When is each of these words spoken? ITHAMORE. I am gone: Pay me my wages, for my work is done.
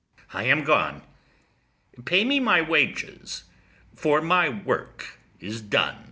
ITHAMORE. 0.29 0.33
I 0.33 0.43
am 0.49 0.63
gone: 0.63 1.01
Pay 2.05 2.23
me 2.25 2.39
my 2.39 2.59
wages, 2.59 3.43
for 3.93 4.19
my 4.19 4.49
work 4.49 5.19
is 5.39 5.61
done. 5.61 5.97